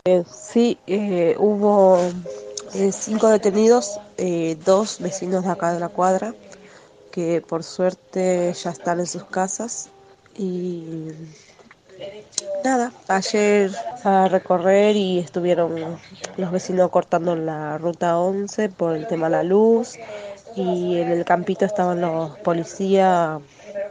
Eh, 0.04 0.24
sí, 0.30 0.78
eh, 0.86 1.34
hubo 1.38 1.98
eh, 2.74 2.90
cinco 2.92 3.28
detenidos, 3.28 4.00
dos 4.64 4.98
vecinos 5.00 5.44
de 5.44 5.50
acá 5.50 5.72
de 5.72 5.80
la 5.80 5.88
cuadra, 5.88 6.34
que 7.10 7.40
por 7.40 7.62
suerte 7.62 8.52
ya 8.52 8.70
están 8.70 9.00
en 9.00 9.06
sus 9.06 9.24
casas 9.24 9.88
y 10.36 11.08
nada, 12.64 12.92
ayer 13.08 13.70
a 14.04 14.28
recorrer 14.28 14.96
y 14.96 15.18
estuvieron 15.18 15.98
los 16.36 16.50
vecinos 16.50 16.90
cortando 16.90 17.36
la 17.36 17.78
ruta 17.78 18.18
11 18.18 18.68
por 18.68 18.96
el 18.96 19.06
tema 19.06 19.26
de 19.26 19.36
la 19.36 19.42
luz 19.42 19.98
y 20.56 20.98
en 20.98 21.08
el 21.10 21.24
campito 21.24 21.64
estaban 21.64 22.00
los 22.00 22.38
policías 22.38 23.40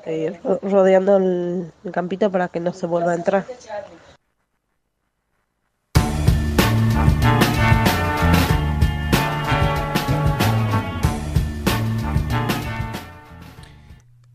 eh, 0.05 0.39
rodeando 0.61 1.17
el 1.17 1.71
campito 1.91 2.31
para 2.31 2.47
que 2.47 2.59
no 2.59 2.73
se 2.73 2.85
vuelva 2.85 3.11
a 3.11 3.15
entrar. 3.15 3.45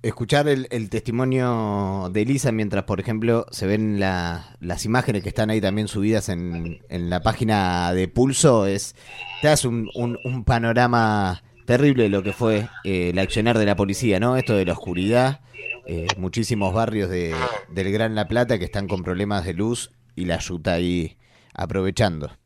Escuchar 0.05 0.49
el, 0.49 0.91
testimonio 0.91 2.11
de 2.13 2.23
Elisa 2.23 2.53
mientras, 2.53 2.85
por 2.85 3.01
ejemplo, 3.01 3.47
se 3.51 3.67
ven 3.67 3.99
las 3.99 4.85
imágenes 4.85 5.23
que 5.23 5.31
están 5.31 5.49
ahí 5.49 5.61
también 5.61 5.89
subidas 5.89 6.29
en, 6.29 6.81
la 6.89 7.23
página 7.23 7.93
de 7.95 8.07
Pulso, 8.07 8.67
es 8.67 8.95
te 9.41 9.49
das 9.49 9.65
un, 9.65 10.45
panorama 10.47 11.43
terrible 11.67 12.05
de 12.05 12.09
lo 12.11 12.23
que 12.23 12.35
fue 12.35 12.69
eh, 12.85 13.11
el 13.11 13.19
accionar 13.19 13.57
de 13.57 13.65
la 13.65 13.77
policía, 13.77 14.21
¿no? 14.21 14.37
Esto 14.37 14.55
de 14.55 14.67
la 14.67 14.75
oscuridad, 14.75 15.41
eh, 15.87 16.07
muchísimos 16.19 16.75
barrios 16.75 17.09
de, 17.09 17.35
del 17.71 17.91
Gran 17.91 18.15
La 18.15 18.29
Plata 18.29 18.59
que 18.59 18.67
están 18.67 18.87
con 18.87 19.03
problemas 19.03 19.47
de 19.47 19.55
luz 19.55 19.91
y 20.15 20.27
la 20.27 20.35
ayuda 20.35 20.75
ahí 20.75 21.19
aprovechando. 21.55 22.37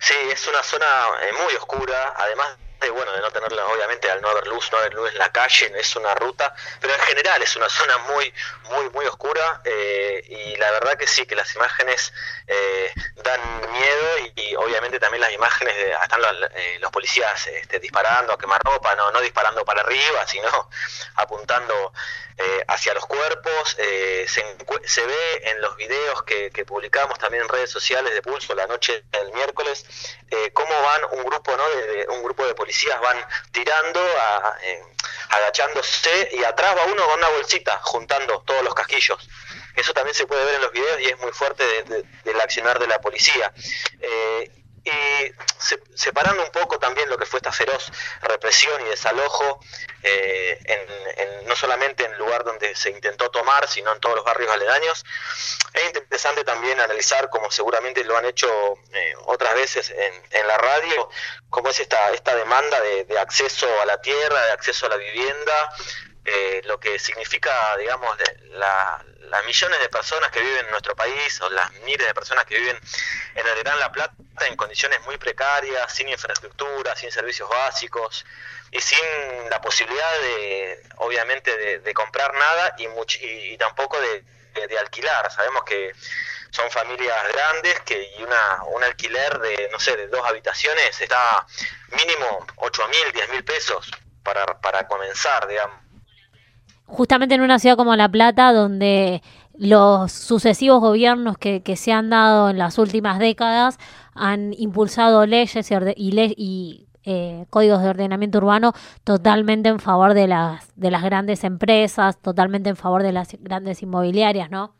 Sí, 0.00 0.14
es 0.32 0.48
una 0.48 0.62
zona 0.64 0.86
eh, 1.22 1.44
muy 1.44 1.54
oscura, 1.54 2.14
además 2.18 2.58
bueno, 2.90 3.12
de 3.12 3.20
no 3.20 3.30
tenerla, 3.30 3.66
obviamente, 3.66 4.10
al 4.10 4.20
no 4.20 4.28
haber 4.28 4.46
luz, 4.46 4.70
no 4.72 4.78
haber 4.78 4.94
luz 4.94 5.10
en 5.10 5.18
la 5.18 5.30
calle, 5.30 5.72
es 5.76 5.96
una 5.96 6.14
ruta, 6.14 6.54
pero 6.80 6.94
en 6.94 7.00
general 7.00 7.42
es 7.42 7.56
una 7.56 7.68
zona 7.68 7.98
muy, 7.98 8.32
muy, 8.64 8.90
muy 8.90 9.06
oscura 9.06 9.60
eh, 9.64 10.22
y 10.26 10.56
la 10.56 10.70
verdad 10.72 10.96
que 10.96 11.06
sí, 11.06 11.26
que 11.26 11.34
las 11.34 11.54
imágenes 11.54 12.12
eh, 12.46 12.92
dan 13.16 13.40
miedo 13.70 14.32
y, 14.36 14.54
obviamente 14.56 14.98
también 15.00 15.20
las 15.20 15.32
imágenes, 15.32 15.74
de, 15.74 15.90
están 15.90 16.20
eh, 16.54 16.78
los, 16.80 16.90
policías 16.90 17.46
este, 17.46 17.78
disparando 17.78 18.32
a 18.32 18.38
quemarropa, 18.38 18.94
no, 18.94 19.10
no 19.10 19.20
disparando 19.20 19.64
para 19.64 19.82
arriba, 19.82 20.26
sino 20.26 20.70
apuntando 21.16 21.92
hacia 22.66 22.92
los 22.94 23.06
cuerpos, 23.06 23.76
se, 23.76 24.26
se, 24.26 25.06
ve 25.06 25.42
en 25.44 25.60
los 25.60 25.76
videos 25.76 26.24
que, 26.24 26.50
publicamos 26.66 27.16
también 27.18 27.44
en 27.44 27.48
redes 27.48 27.70
sociales 27.70 28.12
de 28.14 28.22
Pulso 28.22 28.52
la 28.54 28.66
noche 28.66 29.04
del 29.12 29.32
miércoles, 29.32 29.86
cómo 30.52 30.74
van 30.82 31.02
un 31.12 31.24
grupo, 31.24 31.56
¿no? 31.56 31.68
De, 31.68 32.06
un 32.08 32.24
grupo 32.24 32.44
de 32.44 32.54
policías 32.54 32.71
policías 32.72 33.00
van 33.00 33.18
tirando, 33.52 34.00
eh, 34.62 34.82
agachándose 35.28 36.30
y 36.32 36.42
atrás 36.42 36.74
va 36.74 36.84
uno 36.84 37.04
con 37.04 37.18
una 37.18 37.28
bolsita 37.28 37.78
juntando 37.82 38.42
todos 38.46 38.62
los 38.62 38.74
casquillos. 38.74 39.28
Eso 39.76 39.92
también 39.92 40.14
se 40.14 40.26
puede 40.26 40.42
ver 40.46 40.54
en 40.54 40.62
los 40.62 40.72
videos 40.72 41.00
y 41.00 41.04
es 41.04 41.18
muy 41.18 41.32
fuerte 41.32 41.64
del 42.24 42.40
accionar 42.40 42.78
de 42.78 42.86
la 42.86 42.98
policía. 42.98 43.52
Eh, 44.00 44.50
y 44.84 45.32
separando 45.94 46.42
un 46.42 46.50
poco 46.50 46.78
también 46.78 47.08
lo 47.10 47.18
que 47.18 47.26
fue 47.26 47.38
esta 47.38 47.52
feroz 47.52 47.92
represión 48.22 48.80
y 48.86 48.88
desalojo, 48.88 49.60
eh, 50.02 50.58
en, 50.64 51.46
no 51.46 51.56
solamente 51.56 52.04
en 52.04 52.12
el 52.12 52.18
lugar 52.18 52.44
donde 52.44 52.74
se 52.74 52.90
intentó 52.90 53.30
tomar, 53.30 53.68
sino 53.68 53.92
en 53.92 54.00
todos 54.00 54.16
los 54.16 54.24
barrios 54.24 54.50
aledaños, 54.50 55.04
es 55.72 55.84
interesante 55.86 56.44
también 56.44 56.80
analizar, 56.80 57.28
como 57.30 57.50
seguramente 57.50 58.04
lo 58.04 58.16
han 58.16 58.24
hecho 58.24 58.48
eh, 58.92 59.14
otras 59.26 59.54
veces 59.54 59.90
en, 59.90 60.22
en, 60.30 60.46
la 60.46 60.58
radio, 60.58 61.08
cómo 61.50 61.68
es 61.68 61.80
esta, 61.80 62.10
esta 62.10 62.34
demanda 62.34 62.80
de, 62.80 63.04
de 63.04 63.18
acceso 63.18 63.68
a 63.80 63.86
la 63.86 64.00
tierra, 64.00 64.40
de 64.46 64.52
acceso 64.52 64.86
a 64.86 64.90
la 64.90 64.96
vivienda, 64.96 65.72
eh, 66.24 66.62
lo 66.64 66.78
que 66.78 66.98
significa, 66.98 67.76
digamos, 67.76 68.16
la, 68.50 69.04
las 69.32 69.44
millones 69.44 69.80
de 69.80 69.88
personas 69.88 70.30
que 70.30 70.40
viven 70.40 70.66
en 70.66 70.70
nuestro 70.70 70.94
país 70.94 71.40
o 71.40 71.50
las 71.50 71.72
miles 71.84 72.06
de 72.06 72.14
personas 72.14 72.44
que 72.44 72.58
viven 72.58 72.78
en 73.34 73.46
el 73.46 73.58
Gran 73.62 73.80
La 73.80 73.90
Plata 73.90 74.14
en 74.40 74.56
condiciones 74.56 75.00
muy 75.02 75.16
precarias, 75.18 75.92
sin 75.92 76.08
infraestructura, 76.08 76.94
sin 76.96 77.10
servicios 77.10 77.48
básicos 77.48 78.24
y 78.70 78.80
sin 78.80 78.98
la 79.50 79.60
posibilidad 79.60 80.20
de, 80.20 80.82
obviamente, 80.96 81.80
de, 81.80 81.94
comprar 81.94 82.32
nada 82.34 82.74
y, 82.78 82.86
y, 83.26 83.58
tampoco 83.58 83.98
de, 84.00 84.24
alquilar. 84.78 85.30
Sabemos 85.30 85.64
que 85.64 85.92
son 86.50 86.70
familias 86.70 87.16
grandes 87.32 87.80
que 87.80 88.14
y 88.16 88.22
una, 88.22 88.62
un 88.64 88.84
alquiler 88.84 89.38
de, 89.38 89.68
no 89.72 89.80
sé, 89.80 89.96
de 89.96 90.08
dos 90.08 90.26
habitaciones 90.26 91.00
está 91.00 91.46
mínimo 91.90 92.46
8 92.56 92.88
mil, 92.88 93.12
10 93.12 93.28
mil 93.30 93.44
pesos 93.44 93.90
para, 94.22 94.44
para 94.60 94.86
comenzar, 94.86 95.46
digamos 95.48 95.81
justamente 96.86 97.34
en 97.34 97.40
una 97.40 97.58
ciudad 97.58 97.76
como 97.76 97.96
La 97.96 98.08
Plata, 98.08 98.52
donde 98.52 99.22
los 99.56 100.12
sucesivos 100.12 100.80
gobiernos 100.80 101.36
que, 101.38 101.62
se 101.76 101.92
han 101.92 102.10
dado 102.10 102.50
en 102.50 102.58
las 102.58 102.78
últimas 102.78 103.18
décadas 103.18 103.78
han 104.14 104.54
impulsado 104.54 105.26
leyes 105.26 105.70
y, 105.70 106.34
y, 106.36 106.88
eh, 107.04 107.46
códigos 107.50 107.82
de 107.82 107.88
ordenamiento 107.88 108.38
urbano 108.38 108.72
totalmente 109.04 109.68
en 109.68 109.80
favor 109.80 110.14
de 110.14 110.28
las, 110.28 110.68
de 110.76 110.90
las 110.90 111.02
grandes 111.02 111.44
empresas, 111.44 112.20
totalmente 112.20 112.70
en 112.70 112.76
favor 112.76 113.02
de 113.02 113.12
las 113.12 113.28
grandes 113.40 113.82
inmobiliarias, 113.82 114.50
¿no? 114.50 114.74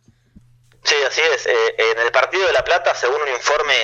Sí, 0.84 0.96
así 1.06 1.20
es. 1.20 1.46
Eh, 1.46 1.74
en 1.78 1.98
el 2.00 2.10
Partido 2.10 2.44
de 2.46 2.52
La 2.52 2.64
Plata, 2.64 2.94
según 2.94 3.22
un 3.22 3.28
informe 3.28 3.74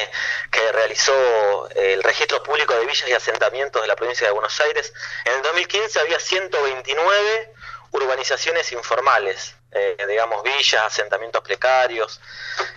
que 0.51 0.73
realizó 0.73 1.69
eh, 1.77 1.95
el 1.95 2.03
Registro 2.03 2.43
Público 2.43 2.75
de 2.75 2.81
Villas 2.81 3.09
y 3.09 3.13
Asentamientos 3.13 3.81
de 3.81 3.89
la 3.89 3.95
provincia 3.95 4.27
de 4.27 4.33
Buenos 4.33 4.59
Aires, 4.61 4.93
en 5.25 5.35
el 5.35 5.43
2015 5.43 6.01
había 6.01 6.19
129 6.19 7.53
urbanizaciones 7.91 8.71
informales, 8.73 9.55
eh, 9.73 9.97
digamos 10.09 10.43
villas, 10.43 10.83
asentamientos 10.83 11.43
precarios, 11.43 12.21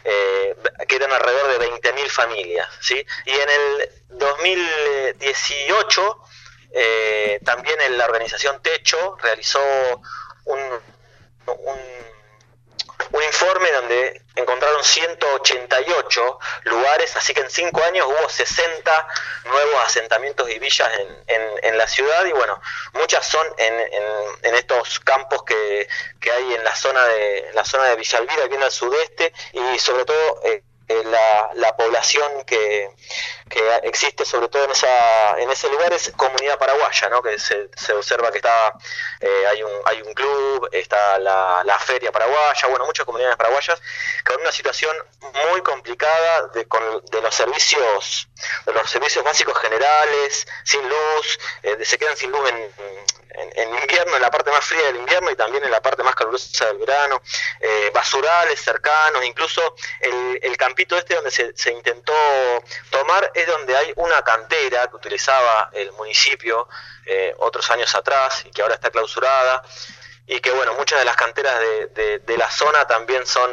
eh, 0.03 0.55
que 0.87 0.95
eran 0.95 1.11
alrededor 1.11 1.59
de 1.59 1.69
20.000 1.69 2.09
familias. 2.09 2.67
¿sí? 2.81 3.05
Y 3.25 3.31
en 3.31 3.49
el 3.49 3.91
2018 4.09 6.17
eh, 6.73 7.39
también 7.43 7.75
la 7.97 8.05
organización 8.05 8.61
Techo 8.61 9.17
realizó 9.21 9.61
un, 10.45 10.59
un 11.47 11.79
un 13.11 13.23
informe 13.23 13.71
donde 13.71 14.21
encontraron 14.35 14.83
188 14.83 16.39
lugares, 16.63 17.15
así 17.15 17.33
que 17.33 17.41
en 17.41 17.49
cinco 17.49 17.83
años 17.83 18.05
hubo 18.07 18.29
60 18.29 19.07
nuevos 19.45 19.85
asentamientos 19.85 20.49
y 20.49 20.59
villas 20.59 20.89
en, 21.27 21.41
en, 21.63 21.77
la 21.77 21.87
ciudad. 21.87 22.25
Y 22.25 22.31
bueno, 22.31 22.61
muchas 22.93 23.25
son 23.25 23.45
en, 23.57 23.73
en, 24.43 24.55
estos 24.55 24.99
campos 24.99 25.43
que, 25.43 25.87
que, 26.19 26.31
hay 26.31 26.53
en 26.53 26.63
la 26.63 26.75
zona 26.75 27.05
de 27.05 27.51
la 27.53 27.65
zona 27.65 27.85
de 27.85 27.95
Villalvira, 27.95 28.45
aquí 28.45 28.55
en 28.55 28.63
el 28.63 28.71
sudeste 28.71 29.33
y 29.53 29.79
sobre 29.79 30.05
todo 30.05 30.41
eh, 30.43 30.63
eh, 30.87 31.03
la, 31.05 31.51
la, 31.55 31.75
población 31.75 32.43
que, 32.45 32.89
que, 33.49 33.61
existe 33.83 34.25
sobre 34.25 34.49
todo 34.49 34.65
en 34.65 34.71
esa 34.71 35.39
en 35.39 35.49
ese 35.49 35.69
lugar 35.69 35.93
es 35.93 36.11
comunidad 36.17 36.57
paraguaya 36.57 37.09
no 37.09 37.21
que 37.21 37.39
se, 37.39 37.69
se 37.75 37.93
observa 37.93 38.31
que 38.31 38.39
está 38.39 38.73
eh, 39.19 39.45
hay 39.49 39.63
un 39.63 39.71
hay 39.85 40.01
un 40.01 40.13
club 40.13 40.67
está 40.71 41.17
la, 41.19 41.63
la, 41.63 41.79
feria 41.79 42.11
paraguaya 42.11 42.67
bueno 42.67 42.85
muchas 42.85 43.05
comunidades 43.05 43.37
paraguayas 43.37 43.81
con 44.25 44.41
una 44.41 44.51
situación 44.51 44.95
muy 45.49 45.61
complicada 45.61 46.47
de, 46.47 46.67
con, 46.67 46.81
de 47.05 47.21
los 47.21 47.33
servicios 47.33 48.27
de 48.65 48.73
los 48.73 48.89
servicios 48.89 49.23
básicos 49.23 49.57
generales 49.59 50.47
sin 50.63 50.81
luz 50.87 51.39
eh, 51.63 51.77
se 51.85 51.97
quedan 51.97 52.17
sin 52.17 52.31
luz 52.31 52.49
en, 52.49 52.71
en, 53.33 53.75
invierno, 53.75 54.15
en 54.15 54.21
la 54.21 54.31
parte 54.31 54.51
más 54.51 54.63
fría 54.65 54.85
del 54.87 54.97
invierno 54.97 55.31
y 55.31 55.35
también 55.35 55.63
en 55.63 55.71
la 55.71 55.81
parte 55.81 56.03
más 56.03 56.15
calurosa 56.15 56.67
del 56.67 56.77
verano, 56.77 57.21
eh, 57.59 57.91
basurales 57.93 58.59
cercanos, 58.59 59.23
incluso 59.25 59.75
el, 59.99 60.57
campito 60.57 60.95
este 60.95 61.15
donde 61.15 61.31
se, 61.31 61.57
se, 61.57 61.71
intentó 61.71 62.13
tomar 62.91 63.31
es 63.33 63.47
donde 63.47 63.75
hay 63.75 63.91
una 63.95 64.21
cantera 64.21 64.87
que 64.87 64.95
utilizaba 64.95 65.71
el 65.73 65.91
municipio 65.93 66.67
eh, 67.07 67.33
otros 67.39 67.69
años 67.71 67.93
atrás 67.95 68.43
y 68.45 68.51
que 68.51 68.61
ahora 68.61 68.75
está 68.75 68.91
clausurada. 68.91 69.63
Y 70.27 70.39
que 70.39 70.51
bueno, 70.51 70.75
muchas 70.75 70.99
de 70.99 71.05
las 71.05 71.15
canteras 71.15 71.59
de, 71.59 72.19
de, 72.19 72.37
la 72.37 72.49
zona 72.49 72.85
también 72.85 73.25
son 73.25 73.51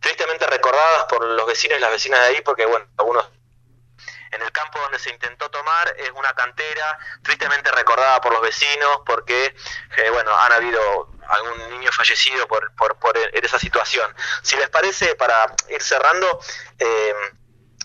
tristemente 0.00 0.46
recordadas 0.46 1.04
por 1.04 1.24
los 1.24 1.46
vecinos 1.46 1.76
y 1.76 1.80
las 1.80 1.90
vecinas 1.90 2.20
de 2.20 2.26
ahí 2.26 2.40
porque 2.40 2.64
bueno, 2.64 2.86
algunos 2.96 3.26
en 4.34 4.42
el 4.42 4.52
campo 4.52 4.78
donde 4.80 4.98
se 4.98 5.10
intentó 5.10 5.50
tomar 5.50 5.94
es 5.98 6.10
una 6.10 6.32
cantera 6.34 6.98
tristemente 7.22 7.70
recordada 7.70 8.20
por 8.20 8.32
los 8.32 8.42
vecinos 8.42 9.00
porque, 9.06 9.54
eh, 9.96 10.10
bueno, 10.10 10.36
han 10.36 10.52
habido 10.52 11.10
algún 11.28 11.70
niño 11.70 11.90
fallecido 11.92 12.46
por, 12.46 12.74
por 12.76 12.96
esa 13.32 13.58
situación. 13.58 14.14
Si 14.42 14.56
les 14.56 14.68
parece, 14.68 15.14
para 15.14 15.46
ir 15.68 15.82
cerrando, 15.82 16.40
eh, 16.78 17.14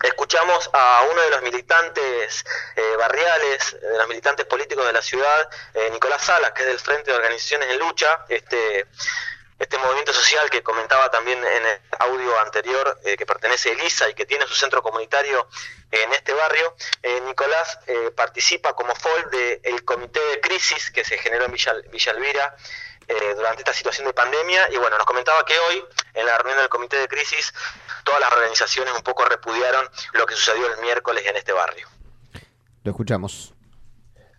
escuchamos 0.03 0.69
a 0.73 1.05
uno 1.11 1.21
de 1.21 1.29
los 1.29 1.41
militantes 1.41 2.45
eh, 2.75 2.95
barriales, 2.97 3.79
de 3.79 3.97
los 3.97 4.07
militantes 4.07 4.45
políticos 4.45 4.85
de 4.85 4.93
la 4.93 5.01
ciudad, 5.01 5.49
Nicolás 5.91 6.23
Salas, 6.23 6.51
que 6.51 6.61
es 6.61 6.67
del 6.67 6.79
Frente 6.79 7.11
de 7.11 7.17
Organizaciones 7.17 7.69
en 7.69 7.79
Lucha, 7.79 8.25
este, 8.27 8.87
este 9.59 9.77
movimiento 9.77 10.13
social 10.13 10.49
que 10.49 10.63
comentaba 10.63 11.11
también 11.11 11.37
en 11.37 11.65
el 11.65 11.79
audio 11.99 12.39
anterior, 12.39 12.99
eh, 13.03 13.15
que 13.17 13.25
pertenece 13.25 13.69
a 13.69 13.73
ELISA 13.73 14.09
y 14.09 14.13
que 14.13 14.25
tiene 14.25 14.47
su 14.47 14.55
centro 14.55 14.81
comunitario 14.81 15.47
en 15.91 16.13
este 16.13 16.33
barrio. 16.33 16.75
Nicolás 17.25 17.79
participa 18.15 18.73
como 18.73 18.93
FOL 18.95 19.29
del 19.31 19.83
comité 19.85 20.19
de 20.31 20.41
crisis 20.41 20.91
que 20.91 21.03
se 21.03 21.17
generó 21.17 21.45
en 21.45 21.51
Villa, 21.51 21.73
Villa 21.91 22.11
Elvira 22.11 22.55
eh, 23.09 23.33
durante 23.35 23.61
esta 23.61 23.73
situación 23.73 24.05
de 24.05 24.13
pandemia 24.13 24.71
y 24.71 24.77
bueno, 24.77 24.95
nos 24.95 25.07
comentaba 25.07 25.43
que 25.43 25.57
hoy 25.57 25.83
en 26.13 26.27
la 26.27 26.37
reunión 26.37 26.59
del 26.59 26.69
comité 26.69 26.95
de 26.97 27.07
crisis 27.07 27.51
todas 28.03 28.19
las 28.19 28.31
organizaciones 28.31 28.93
un 28.93 29.01
poco 29.01 29.25
repudiaron 29.25 29.83
lo 30.13 30.27
que 30.27 30.35
sucedió 30.35 30.71
el 30.71 30.79
miércoles 30.79 31.25
en 31.25 31.35
este 31.35 31.51
barrio. 31.51 31.87
Lo 32.83 32.91
escuchamos. 32.91 33.55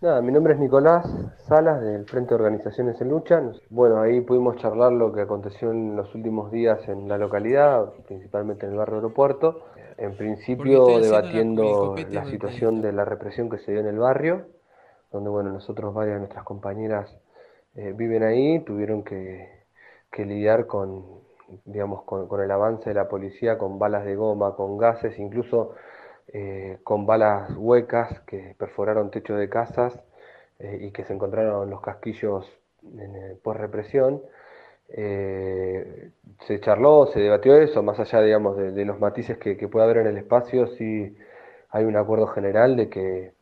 Nada, 0.02 0.22
mi 0.22 0.32
nombre 0.32 0.54
es 0.54 0.58
Nicolás 0.58 1.06
Salas 1.46 1.82
del 1.82 2.06
Frente 2.06 2.30
de 2.30 2.36
Organizaciones 2.36 2.98
en 3.02 3.10
Lucha. 3.10 3.42
Bueno, 3.68 4.00
ahí 4.00 4.22
pudimos 4.22 4.56
charlar 4.56 4.92
lo 4.92 5.12
que 5.12 5.20
aconteció 5.20 5.70
en 5.70 5.94
los 5.94 6.14
últimos 6.14 6.50
días 6.50 6.88
en 6.88 7.06
la 7.06 7.18
localidad, 7.18 7.92
principalmente 8.06 8.64
en 8.64 8.72
el 8.72 8.78
barrio 8.78 8.96
aeropuerto. 8.96 9.66
En 9.98 10.16
principio 10.16 10.98
debatiendo 11.00 11.94
la, 11.96 12.22
la 12.22 12.24
situación 12.30 12.80
de 12.80 12.92
la 12.92 13.04
represión 13.04 13.50
que 13.50 13.58
se 13.58 13.72
dio 13.72 13.80
en 13.80 13.88
el 13.88 13.98
barrio, 13.98 14.46
donde 15.12 15.28
bueno, 15.28 15.50
nosotros 15.50 15.92
varias 15.92 16.14
de 16.14 16.20
nuestras 16.20 16.44
compañeras 16.44 17.14
eh, 17.74 17.92
viven 17.94 18.22
ahí, 18.22 18.60
tuvieron 18.60 19.04
que, 19.04 19.48
lidiar 20.16 20.66
con, 20.66 21.04
digamos, 21.66 22.04
con, 22.04 22.40
el 22.40 22.50
avance 22.50 22.90
de 22.90 22.94
la 22.94 23.08
policía, 23.08 23.58
con 23.58 23.78
balas 23.78 24.04
de 24.04 24.16
goma, 24.16 24.56
con 24.56 24.78
gases, 24.78 25.18
incluso 25.18 25.74
eh, 26.32 26.78
con 26.84 27.06
balas 27.06 27.50
huecas 27.56 28.20
que 28.20 28.54
perforaron 28.58 29.10
techos 29.10 29.38
de 29.38 29.48
casas 29.48 29.98
eh, 30.58 30.78
y 30.82 30.90
que 30.92 31.04
se 31.04 31.12
encontraron 31.12 31.64
en 31.64 31.70
los 31.70 31.80
casquillos 31.80 32.46
por 33.42 33.58
represión. 33.58 34.22
se 34.88 36.60
charló, 36.60 37.06
se 37.12 37.20
debatió 37.20 37.56
eso, 37.56 37.82
más 37.82 38.00
allá, 38.00 38.22
digamos, 38.22 38.56
de, 38.56 38.84
los 38.84 38.98
matices 38.98 39.38
que, 39.38 39.56
que 39.56 39.68
pueda 39.68 39.84
haber 39.84 39.98
en 39.98 40.06
el 40.08 40.18
espacio, 40.18 40.66
sí 40.78 41.16
hay 41.70 41.84
un 41.84 41.96
acuerdo 41.96 42.26
general 42.28 42.76
de 42.76 42.88
que 42.88 43.32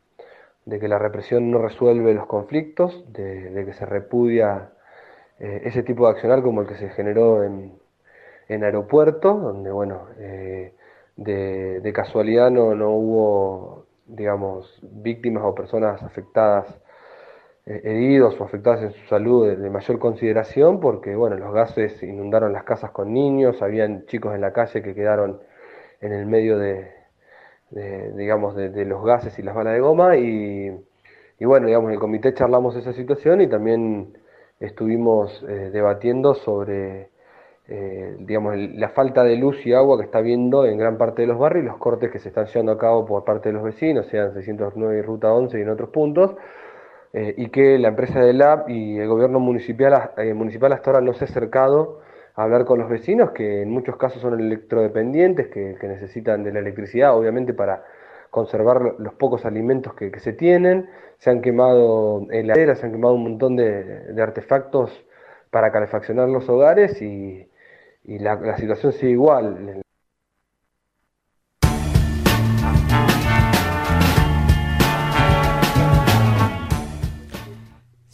de 0.69 0.79
que 0.79 0.87
la 0.87 0.99
represión 0.99 1.51
no 1.51 1.59
resuelve 1.59 2.13
los 2.13 2.27
conflictos, 2.27 3.03
de, 3.11 3.63
que 3.65 3.73
se 3.73 3.85
repudia 3.85 4.69
eh, 5.39 5.61
ese 5.65 5.83
tipo 5.83 6.05
de 6.05 6.11
accionar 6.11 6.41
como 6.43 6.61
el 6.61 6.67
que 6.67 6.75
se 6.75 6.89
generó 6.89 7.43
en, 7.43 7.73
en 8.47 8.63
aeropuerto, 8.63 9.33
donde 9.33 9.71
bueno, 9.71 10.07
eh, 10.19 10.73
de, 11.23 11.91
casualidad 11.93 12.49
no, 12.49 12.75
no, 12.75 12.91
hubo, 12.91 13.85
digamos, 14.07 14.79
víctimas 14.81 15.43
o 15.43 15.53
personas 15.53 16.01
afectadas, 16.01 16.67
eh, 17.65 17.81
heridos 17.83 18.39
o 18.39 18.43
afectadas 18.43 18.81
en 18.83 18.91
su 18.93 19.07
salud 19.07 19.47
de, 19.47 19.69
mayor 19.69 19.99
consideración, 19.99 20.79
porque 20.79 21.15
bueno, 21.15 21.35
los 21.37 21.53
gases 21.53 22.01
inundaron 22.03 22.53
las 22.53 22.63
casas 22.63 22.91
con 22.91 23.13
niños, 23.13 23.61
habían 23.61 24.05
chicos 24.05 24.33
en 24.33 24.41
la 24.41 24.53
calle 24.53 24.81
que 24.81 24.95
quedaron 24.95 25.41
en 26.01 26.13
el 26.13 26.25
medio 26.25 26.57
de, 26.57 26.91
digamos, 28.15 28.55
de, 28.55 28.85
los 28.85 29.03
gases 29.03 29.37
y 29.39 29.43
las 29.43 29.55
balas 29.55 29.73
de 29.73 29.81
goma 29.81 30.15
y, 30.17 30.71
bueno, 31.41 31.67
digamos, 31.67 31.89
en 31.89 31.95
el 31.95 31.99
comité 31.99 32.33
charlamos 32.33 32.75
esa 32.75 32.93
situación 32.93 33.41
y 33.41 33.47
también 33.47 34.17
estuvimos 34.59 35.43
eh, 35.47 35.69
debatiendo 35.71 36.33
sobre, 36.33 37.09
eh, 37.69 38.15
digamos, 38.19 38.55
la 38.57 38.89
falta 38.89 39.23
de 39.23 39.35
luz 39.35 39.65
y 39.65 39.73
agua 39.73 39.97
que 39.97 40.05
está 40.05 40.19
habiendo 40.19 40.65
en 40.65 40.77
gran 40.77 40.97
parte 40.97 41.21
de 41.21 41.27
los 41.27 41.37
barrios 41.37 41.65
los 41.65 41.77
cortes 41.77 42.11
que 42.11 42.19
se 42.19 42.29
están 42.29 42.47
llevando 42.47 42.71
a 42.71 42.77
cabo 42.77 43.05
por 43.05 43.23
parte 43.23 43.49
de 43.49 43.53
los 43.53 43.63
vecinos, 43.63 44.07
sean 44.07 44.33
609 44.33 44.97
y 44.97 45.01
Ruta 45.01 45.33
11 45.33 45.59
y 45.59 45.61
en 45.61 45.69
otros 45.69 45.89
puntos, 45.89 46.35
eh, 47.13 47.33
y 47.37 47.49
que 47.49 47.77
la 47.79 47.89
empresa 47.89 48.19
de 48.21 48.33
LAB 48.33 48.69
y 48.69 48.97
el 48.99 49.07
gobierno 49.07 49.39
municipal, 49.39 50.11
municipal 50.35 50.73
hasta 50.73 50.91
ahora 50.91 51.01
no 51.01 51.13
se 51.13 51.25
ha 51.25 51.27
acercado 51.27 51.99
hablar 52.43 52.65
con 52.65 52.79
los 52.79 52.89
vecinos, 52.89 53.31
que 53.31 53.61
en 53.63 53.69
muchos 53.69 53.97
casos 53.97 54.21
son 54.21 54.39
electrodependientes, 54.39 55.47
que, 55.47 55.75
necesitan 55.83 56.43
de 56.43 56.53
la 56.53 56.59
electricidad, 56.59 57.17
obviamente, 57.17 57.53
para 57.53 57.83
conservar 58.29 58.95
los 58.97 59.13
pocos 59.15 59.45
alimentos 59.45 59.93
que, 59.93 60.17
se 60.19 60.33
tienen. 60.33 60.89
Se 61.17 61.29
han 61.29 61.41
quemado 61.41 62.27
heladeras, 62.31 62.79
se 62.79 62.85
han 62.85 62.93
quemado 62.93 63.15
un 63.15 63.23
montón 63.23 63.55
de, 63.57 64.15
artefactos 64.21 65.05
para 65.49 65.71
calefaccionar 65.71 66.29
los 66.29 66.47
hogares 66.47 67.01
y, 67.01 67.48
la, 68.17 68.35
la 68.35 68.57
situación 68.57 68.93
sigue 68.93 69.11
igual. 69.11 69.83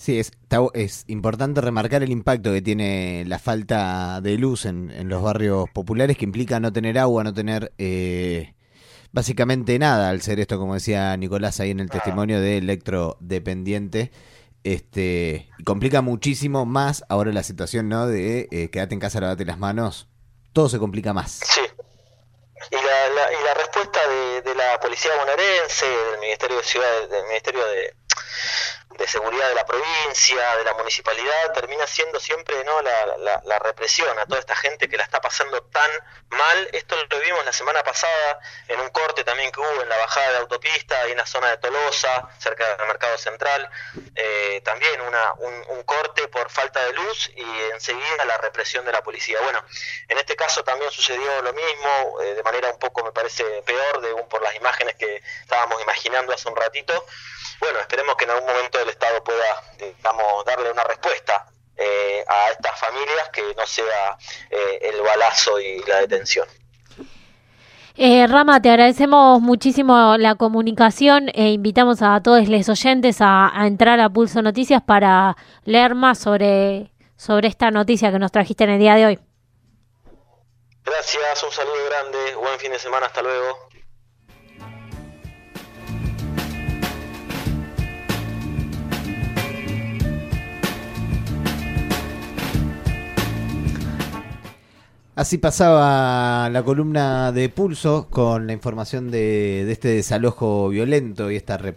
Sí, 0.05 0.19
es, 0.19 0.31
es 0.75 1.03
importante 1.07 1.61
remarcar 1.61 2.03
el 2.03 2.11
impacto 2.11 2.53
que 2.53 2.61
tiene 2.61 3.23
la 3.25 3.39
falta 3.39 4.21
de 4.21 4.37
luz 4.37 4.65
en, 4.65 5.09
los 5.09 5.23
barrios 5.23 5.67
populares, 5.71 6.15
que 6.15 6.25
implica 6.25 6.59
no 6.59 6.71
tener 6.71 6.99
agua, 6.99 7.23
no 7.23 7.33
tener 7.33 7.73
eh, 7.79 8.53
básicamente 9.11 9.79
nada 9.79 10.11
al 10.11 10.21
ser 10.21 10.39
esto, 10.39 10.59
como 10.59 10.75
decía 10.75 11.17
Nicolás 11.17 11.59
ahí 11.59 11.71
en 11.71 11.79
el 11.79 11.89
testimonio 11.89 12.39
de 12.39 12.59
electrodependiente. 12.59 14.11
Este, 14.65 15.47
complica 15.63 16.01
muchísimo 16.01 16.65
más 16.65 17.05
ahora 17.07 17.31
la 17.31 17.43
situación, 17.43 17.87
¿no? 17.87 18.07
De 18.07 18.47
eh, 18.49 18.71
quédate 18.71 18.95
en 18.95 18.99
casa, 18.99 19.21
lavate 19.21 19.45
las 19.45 19.59
manos. 19.59 20.09
Todo 20.53 20.69
se 20.69 20.79
complica 20.79 21.13
más. 21.13 21.39
Sí. 21.43 21.61
Y 22.71 22.75
la, 22.75 23.31
y 23.31 23.45
la 23.45 23.53
respuesta 23.53 23.99
de, 24.09 24.41
de, 24.41 24.55
la 24.55 24.79
policía 24.79 25.11
bonaerense, 25.19 25.85
del 25.85 26.19
Ministerio 26.19 26.57
de 26.57 26.63
Ciudad, 26.63 27.09
del 27.11 27.27
Ministerio 27.27 27.63
de, 27.63 27.95
de 28.97 29.07
seguridad 29.07 29.49
de 29.49 29.55
la 29.55 29.65
provincia, 29.65 30.55
de 30.57 30.63
la 30.63 30.73
municipalidad, 30.73 31.53
termina 31.53 31.85
siendo 31.87 32.19
siempre 32.19 32.63
no 32.63 32.81
la, 32.81 33.41
la, 33.43 33.59
represión 33.59 34.17
a 34.19 34.25
toda 34.25 34.39
esta 34.39 34.55
gente 34.55 34.87
que 34.87 34.97
la 34.97 35.03
está 35.03 35.21
pasando 35.21 35.61
tan 35.63 35.89
mal. 36.29 36.69
Esto 36.71 36.95
lo 37.09 37.19
vimos 37.19 37.43
la 37.45 37.51
semana 37.51 37.83
pasada 37.83 38.39
en 38.67 38.79
un 38.79 38.89
corte 38.89 39.23
también 39.23 39.51
que 39.51 39.59
hubo 39.59 39.81
en 39.81 39.89
la 39.89 39.97
bajada 39.97 40.31
de 40.31 40.37
autopista, 40.37 41.01
ahí 41.01 41.11
en 41.11 41.17
la 41.17 41.25
zona 41.25 41.49
de 41.49 41.57
Tolosa, 41.57 42.29
cerca 42.39 42.75
del 42.77 42.87
mercado 42.87 43.17
central. 43.17 43.69
Eh, 44.15 44.61
también 44.63 45.01
una, 45.01 45.33
un, 45.33 45.83
corte 45.83 46.27
por 46.29 46.49
falta 46.49 46.83
de 46.83 46.93
luz 46.93 47.29
y 47.35 47.43
enseguida 47.71 48.25
la 48.25 48.37
represión 48.37 48.85
de 48.85 48.91
la 48.91 49.03
policía. 49.03 49.39
Bueno, 49.41 49.63
en 50.07 50.17
este 50.17 50.35
caso 50.35 50.63
también 50.63 50.89
sucedió 50.89 51.41
lo 51.43 51.53
mismo, 51.53 52.21
eh, 52.21 52.33
de 52.33 52.43
manera 52.43 52.71
un 52.71 52.79
poco 52.79 53.03
me 53.03 53.11
parece 53.11 53.43
peor, 53.63 54.01
de, 54.01 54.15
por 54.23 54.41
las 54.41 54.55
imágenes 54.55 54.95
que 54.95 55.21
estábamos 55.41 55.79
imaginando 55.81 56.33
hace 56.33 56.49
un 56.49 56.55
ratito 56.55 57.05
bueno, 57.59 57.79
esperemos 57.79 58.15
que 58.15 58.25
en 58.25 58.31
algún 58.31 58.47
momento 58.47 58.79
el 58.79 58.89
Estado 58.89 59.23
pueda, 59.23 59.63
digamos, 59.77 60.45
darle 60.45 60.71
una 60.71 60.83
respuesta 60.83 61.47
eh, 61.77 62.23
a 62.27 62.51
estas 62.51 62.79
familias 62.79 63.29
que 63.33 63.41
no 63.55 63.65
sea 63.65 64.17
eh, 64.49 64.79
el 64.81 65.01
balazo 65.01 65.59
y 65.59 65.79
la 65.83 66.01
detención. 66.01 66.47
Eh, 67.97 68.27
Rama, 68.27 68.61
te 68.61 68.69
agradecemos 68.69 69.41
muchísimo 69.41 70.17
la 70.17 70.35
comunicación 70.35 71.29
e 71.33 71.51
invitamos 71.51 72.01
a 72.01 72.21
todos 72.21 72.47
los 72.49 72.69
oyentes 72.69 73.17
a, 73.21 73.51
entrar 73.65 74.01
a 74.01 74.09
Pulso 74.09 74.41
Noticias 74.41 74.81
para 74.81 75.37
leer 75.63 75.95
más 75.95 76.19
sobre, 76.19 76.91
sobre 77.15 77.47
esta 77.47 77.71
noticia 77.71 78.11
que 78.11 78.19
nos 78.19 78.33
trajiste 78.33 78.65
en 78.65 78.71
el 78.71 78.79
día 78.79 78.95
de 78.95 79.05
hoy. 79.05 79.19
Gracias, 80.83 81.43
un 81.43 81.51
saludo 81.51 81.85
grande, 81.89 82.35
buen 82.35 82.59
fin 82.59 82.71
de 82.71 82.79
semana, 82.79 83.05
hasta 83.05 83.21
luego. 83.21 83.64
Así 95.15 95.37
pasaba 95.37 96.49
la 96.49 96.63
columna 96.63 97.31
de 97.31 97.47
Pulso 97.47 98.07
con 98.09 98.47
la 98.47 98.53
información 98.53 99.11
de, 99.11 99.63
de 99.65 99.71
este 99.71 99.87
desalojo 99.89 100.67
violento 100.67 101.31
y 101.31 101.37
esta 101.37 101.57
represión. 101.57 101.75